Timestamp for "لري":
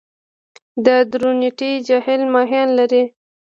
2.79-3.03